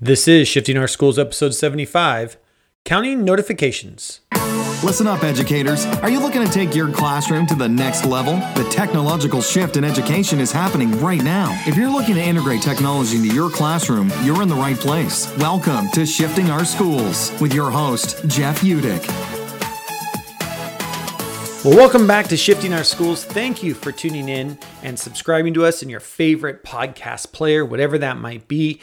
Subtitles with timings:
[0.00, 2.36] This is Shifting Our Schools, episode 75
[2.84, 4.20] Counting Notifications.
[4.84, 5.86] Listen up, educators.
[5.86, 8.34] Are you looking to take your classroom to the next level?
[8.54, 11.48] The technological shift in education is happening right now.
[11.66, 15.36] If you're looking to integrate technology into your classroom, you're in the right place.
[15.38, 19.08] Welcome to Shifting Our Schools with your host, Jeff Utecht.
[21.64, 23.24] Well, welcome back to Shifting Our Schools.
[23.24, 27.98] Thank you for tuning in and subscribing to us in your favorite podcast player, whatever
[27.98, 28.80] that might be.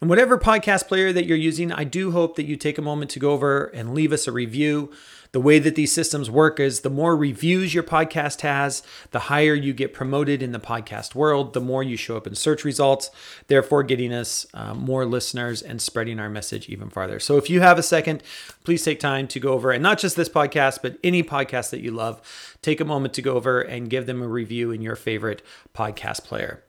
[0.00, 3.10] And whatever podcast player that you're using, I do hope that you take a moment
[3.12, 4.92] to go over and leave us a review.
[5.32, 9.54] The way that these systems work is the more reviews your podcast has, the higher
[9.54, 13.10] you get promoted in the podcast world, the more you show up in search results,
[13.48, 17.20] therefore getting us uh, more listeners and spreading our message even farther.
[17.20, 18.22] So if you have a second,
[18.64, 21.80] please take time to go over and not just this podcast, but any podcast that
[21.80, 24.96] you love, take a moment to go over and give them a review in your
[24.96, 25.42] favorite
[25.74, 26.62] podcast player.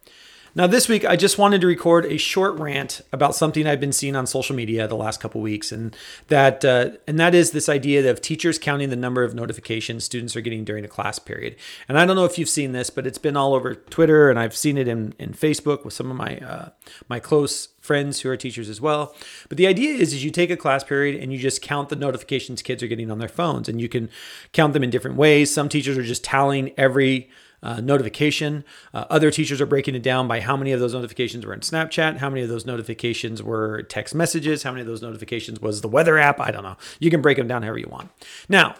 [0.55, 3.91] Now, this week, I just wanted to record a short rant about something I've been
[3.91, 5.95] seeing on social media the last couple weeks, and
[6.27, 10.35] that uh, and that is this idea of teachers counting the number of notifications students
[10.35, 11.55] are getting during a class period.
[11.87, 14.39] And I don't know if you've seen this, but it's been all over Twitter, and
[14.39, 16.69] I've seen it in, in Facebook with some of my uh,
[17.07, 19.15] my close friends who are teachers as well.
[19.49, 21.95] But the idea is, is you take a class period and you just count the
[21.95, 24.09] notifications kids are getting on their phones, and you can
[24.51, 25.53] count them in different ways.
[25.53, 27.29] Some teachers are just tallying every
[27.61, 28.63] uh, notification.
[28.93, 31.59] Uh, other teachers are breaking it down by how many of those notifications were in
[31.59, 35.81] Snapchat, how many of those notifications were text messages, how many of those notifications was
[35.81, 36.39] the weather app.
[36.39, 36.77] I don't know.
[36.99, 38.09] You can break them down however you want.
[38.47, 38.75] Now,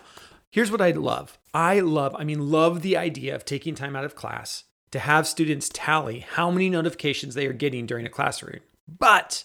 [0.49, 1.38] here's what I love.
[1.53, 5.27] I love, I mean, love the idea of taking time out of class to have
[5.27, 8.59] students tally how many notifications they are getting during a classroom.
[8.88, 9.43] But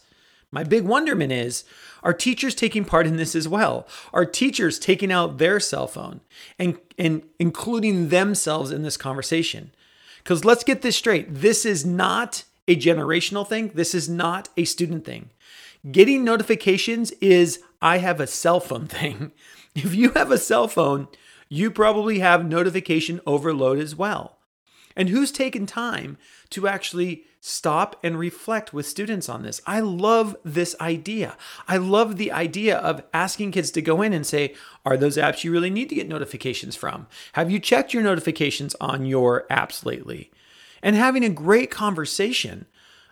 [0.55, 1.65] my big wonderment is
[2.05, 3.89] are teachers taking part in this as well?
[4.13, 6.21] Are teachers taking out their cell phone
[6.61, 9.73] and, and including themselves in this conversation?
[10.19, 14.65] Because let's get this straight this is not a generational thing, this is not a
[14.65, 15.31] student thing.
[15.91, 19.33] Getting notifications is I have a cell phone thing.
[19.75, 21.09] If you have a cell phone,
[21.49, 24.34] you probably have notification overload as well.
[24.97, 26.19] And who's taken time
[26.51, 29.61] to actually stop and reflect with students on this?
[29.67, 31.37] I love this idea.
[31.67, 34.55] I love the idea of asking kids to go in and say,
[34.87, 37.07] Are those apps you really need to get notifications from?
[37.33, 40.31] Have you checked your notifications on your apps lately?
[40.83, 42.67] And having a great conversation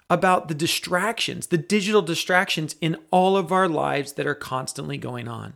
[0.09, 5.26] about the distractions, the digital distractions in all of our lives that are constantly going
[5.26, 5.54] on.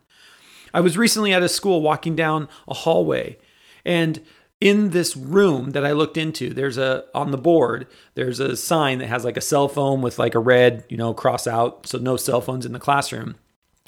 [0.73, 3.39] I was recently at a school walking down a hallway
[3.85, 4.23] and
[4.61, 8.99] in this room that I looked into, there's a on the board, there's a sign
[8.99, 11.99] that has like a cell phone with like a red, you know, cross out, so
[11.99, 13.37] no cell phones in the classroom.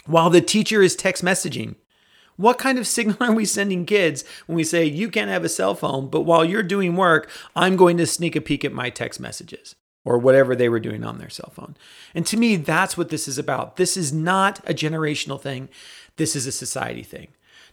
[0.04, 1.76] While the teacher is text messaging.
[2.36, 5.48] What kind of signal are we sending kids when we say you can't have a
[5.48, 8.90] cell phone, but while you're doing work, I'm going to sneak a peek at my
[8.90, 9.74] text messages
[10.04, 11.76] or whatever they were doing on their cell phone?
[12.14, 13.76] And to me, that's what this is about.
[13.76, 15.68] This is not a generational thing.
[16.16, 17.28] This is a society thing.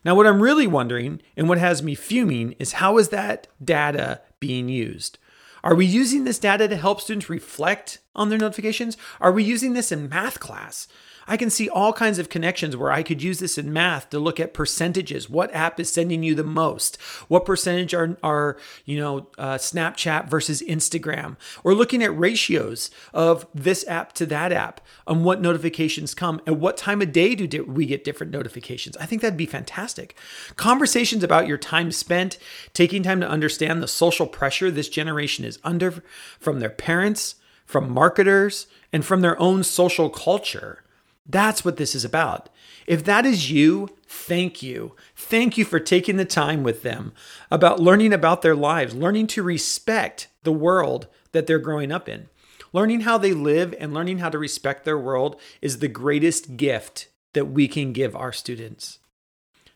[0.05, 4.21] Now, what I'm really wondering and what has me fuming is how is that data
[4.39, 5.17] being used?
[5.63, 8.97] Are we using this data to help students reflect on their notifications?
[9.19, 10.87] Are we using this in math class?
[11.27, 14.19] I can see all kinds of connections where I could use this in math to
[14.19, 15.29] look at percentages.
[15.29, 17.01] What app is sending you the most?
[17.27, 21.37] What percentage are, are you know, uh, Snapchat versus Instagram?
[21.63, 26.59] Or looking at ratios of this app to that app and what notifications come and
[26.59, 28.95] what time of day do we get different notifications.
[28.97, 30.15] I think that'd be fantastic.
[30.55, 32.37] Conversations about your time spent,
[32.73, 36.03] taking time to understand the social pressure this generation is under
[36.39, 37.35] from their parents,
[37.65, 40.83] from marketers, and from their own social culture.
[41.25, 42.49] That's what this is about.
[42.85, 44.95] If that is you, thank you.
[45.15, 47.13] Thank you for taking the time with them
[47.49, 52.27] about learning about their lives, learning to respect the world that they're growing up in.
[52.73, 57.07] Learning how they live and learning how to respect their world is the greatest gift
[57.33, 58.99] that we can give our students.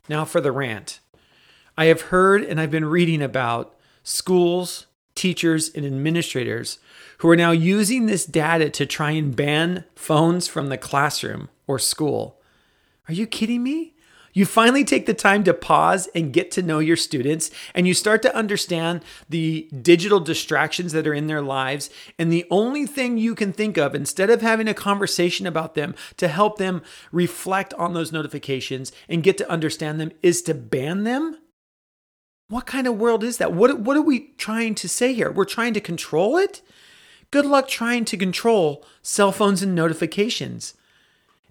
[0.08, 1.00] Now for the rant.
[1.78, 4.86] I have heard and I've been reading about schools,
[5.20, 6.80] teachers, and administrators
[7.18, 11.78] who are now using this data to try and ban phones from the classroom or
[11.78, 12.40] school.
[13.10, 13.96] Are you kidding me?
[14.32, 17.94] You finally take the time to pause and get to know your students, and you
[17.94, 21.90] start to understand the digital distractions that are in their lives.
[22.18, 25.96] And the only thing you can think of, instead of having a conversation about them
[26.16, 31.04] to help them reflect on those notifications and get to understand them, is to ban
[31.04, 31.36] them?
[32.50, 33.54] What kind of world is that?
[33.54, 35.32] What, what are we trying to say here?
[35.32, 36.62] We're trying to control it?
[37.30, 40.74] Good luck trying to control cell phones and notifications.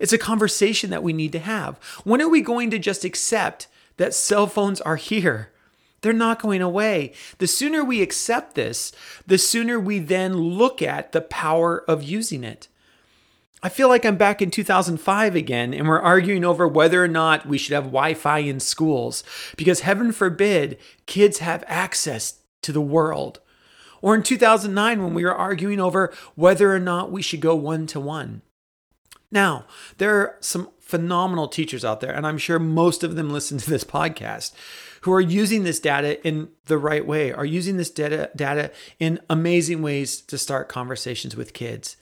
[0.00, 1.76] It's a conversation that we need to have.
[2.02, 5.52] When are we going to just accept that cell phones are here?
[6.00, 7.12] They're not going away.
[7.38, 8.92] The sooner we accept this,
[9.24, 12.66] the sooner we then look at the power of using it.
[13.62, 17.46] I feel like I'm back in 2005 again, and we're arguing over whether or not
[17.46, 19.25] we should have Wi Fi in schools
[19.56, 23.40] because heaven forbid kids have access to the world.
[24.00, 27.87] Or in 2009 when we were arguing over whether or not we should go one
[27.88, 28.43] to one.
[29.31, 29.66] Now,
[29.99, 33.69] there are some phenomenal teachers out there, and I'm sure most of them listen to
[33.69, 34.52] this podcast,
[35.02, 39.20] who are using this data in the right way, are using this data, data in
[39.28, 41.96] amazing ways to start conversations with kids.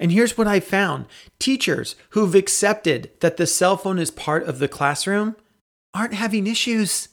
[0.00, 1.06] And here's what I found
[1.38, 5.36] teachers who've accepted that the cell phone is part of the classroom
[5.94, 7.08] aren't having issues.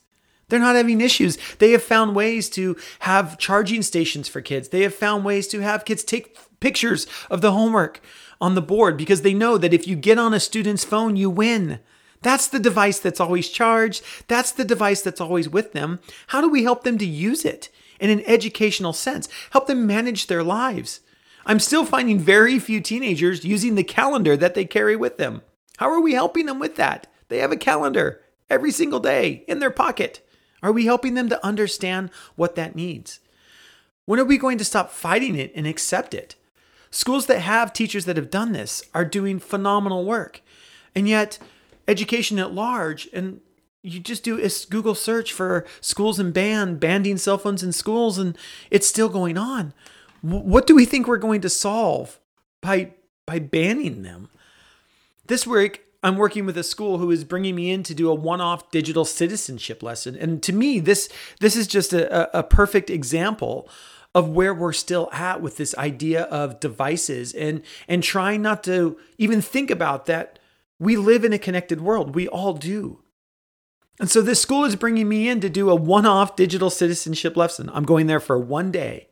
[0.50, 1.38] They're not having issues.
[1.58, 4.70] They have found ways to have charging stations for kids.
[4.70, 8.02] They have found ways to have kids take pictures of the homework
[8.40, 11.30] on the board because they know that if you get on a student's phone, you
[11.30, 11.80] win.
[12.22, 14.04] That's the device that's always charged.
[14.28, 16.00] That's the device that's always with them.
[16.28, 19.30] How do we help them to use it in an educational sense?
[19.52, 21.02] Help them manage their lives.
[21.46, 25.42] I'm still finding very few teenagers using the calendar that they carry with them.
[25.78, 27.08] How are we helping them with that?
[27.28, 30.28] They have a calendar every single day in their pocket.
[30.64, 33.20] Are we helping them to understand what that needs?
[34.06, 36.36] When are we going to stop fighting it and accept it?
[36.90, 40.42] Schools that have teachers that have done this are doing phenomenal work.
[40.96, 41.38] And yet,
[41.88, 43.42] education at large, and
[43.84, 48.18] you just do a Google search for schools and ban, banning cell phones in schools,
[48.18, 48.38] and
[48.72, 49.74] it's still going on.
[50.25, 52.19] What do we think we're going to solve
[52.62, 52.94] by
[53.27, 54.30] by banning them?
[55.27, 58.16] This week, I'm working with a school who is bringing me in to do a
[58.16, 61.10] one-off digital citizenship lesson, and to me, this
[61.42, 63.69] this is just a, a perfect example
[64.16, 68.98] of where we're still at with this idea of devices and and trying not to
[69.19, 70.39] even think about that
[70.80, 72.16] we live in a connected world.
[72.16, 73.01] We all do.
[74.00, 77.69] And so this school is bringing me in to do a one-off digital citizenship lesson.
[77.74, 79.10] I'm going there for one day.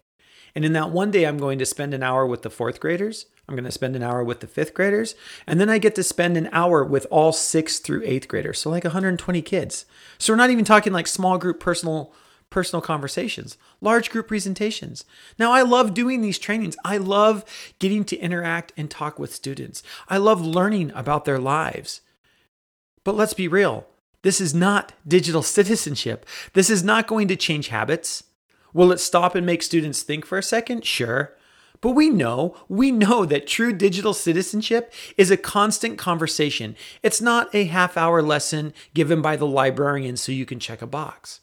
[0.55, 3.25] And in that one day, I'm going to spend an hour with the fourth graders.
[3.47, 5.15] I'm going to spend an hour with the fifth graders.
[5.47, 8.59] And then I get to spend an hour with all sixth through eighth graders.
[8.59, 9.85] So like 120 kids.
[10.17, 12.13] So we're not even talking like small group personal
[12.53, 15.05] personal conversations, large group presentations.
[15.39, 16.77] Now, I love doing these trainings.
[16.85, 17.43] I love
[17.79, 19.81] getting to interact and talk with students.
[20.07, 22.01] I love learning about their lives.
[23.03, 23.87] But let's be real
[24.21, 26.25] this is not digital citizenship.
[26.53, 28.23] This is not going to change habits.
[28.73, 30.85] Will it stop and make students think for a second?
[30.85, 31.35] Sure.
[31.81, 36.77] But we know, we know that true digital citizenship is a constant conversation.
[37.01, 40.87] It's not a half hour lesson given by the librarian so you can check a
[40.87, 41.41] box.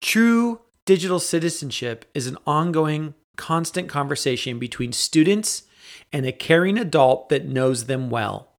[0.00, 5.64] True digital citizenship is an ongoing, constant conversation between students
[6.10, 8.49] and a caring adult that knows them well.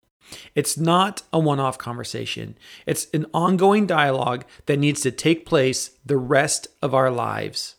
[0.56, 5.92] It's not a one off conversation, it's an ongoing dialogue that needs to take place
[6.06, 7.76] the rest of our lives.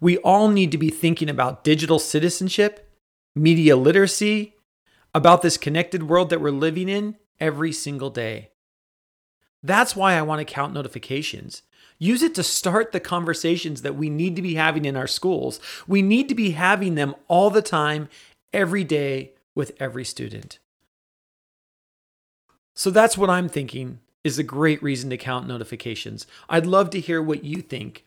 [0.00, 2.90] We all need to be thinking about digital citizenship,
[3.34, 4.54] media literacy,
[5.14, 8.50] about this connected world that we're living in every single day.
[9.62, 11.62] That's why I want to count notifications.
[11.98, 15.60] Use it to start the conversations that we need to be having in our schools.
[15.86, 18.08] We need to be having them all the time,
[18.54, 20.59] every day, with every student.
[22.80, 26.26] So that's what I'm thinking is a great reason to count notifications.
[26.48, 28.06] I'd love to hear what you think.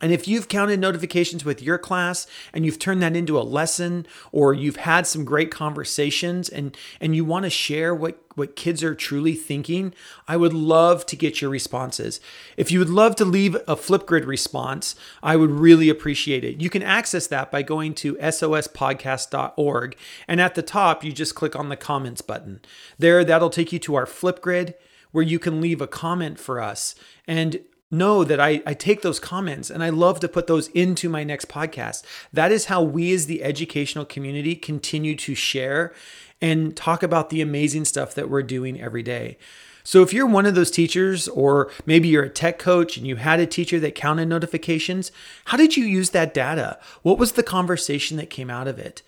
[0.00, 4.06] And if you've counted notifications with your class and you've turned that into a lesson
[4.32, 8.82] or you've had some great conversations and and you want to share what what kids
[8.82, 9.94] are truly thinking,
[10.26, 12.20] I would love to get your responses.
[12.56, 16.60] If you would love to leave a Flipgrid response, I would really appreciate it.
[16.60, 21.54] You can access that by going to sospodcast.org and at the top you just click
[21.54, 22.60] on the comments button.
[22.98, 24.74] There that'll take you to our Flipgrid
[25.12, 26.96] where you can leave a comment for us.
[27.24, 27.60] And
[27.90, 31.24] know that I, I take those comments and I love to put those into my
[31.24, 32.02] next podcast.
[32.32, 35.92] That is how we, as the educational community, continue to share
[36.40, 39.38] and talk about the amazing stuff that we're doing every day.
[39.86, 43.16] So, if you're one of those teachers, or maybe you're a tech coach and you
[43.16, 45.12] had a teacher that counted notifications,
[45.46, 46.78] how did you use that data?
[47.02, 49.02] What was the conversation that came out of it?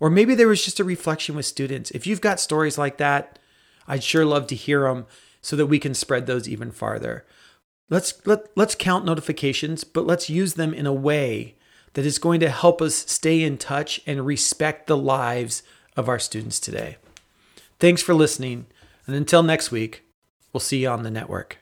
[0.00, 1.90] Or maybe there was just a reflection with students.
[1.90, 3.38] If you've got stories like that,
[3.86, 5.04] I'd sure love to hear them
[5.42, 7.26] so that we can spread those even farther.
[7.92, 11.56] Let's let, let's count notifications, but let's use them in a way
[11.92, 15.62] that is going to help us stay in touch and respect the lives
[15.94, 16.96] of our students today.
[17.78, 18.64] Thanks for listening,
[19.06, 20.04] and until next week,
[20.54, 21.61] we'll see you on the network.